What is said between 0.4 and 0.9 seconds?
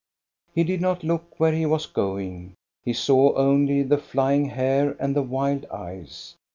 He did